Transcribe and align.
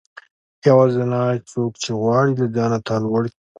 يوازنی 0.67 1.27
څوک 1.51 1.71
چې 1.83 1.89
غواړي 2.01 2.31
له 2.39 2.45
ځانه 2.55 2.77
تا 2.87 2.95
لوړ 3.03 3.07
وګورئ 3.25 3.31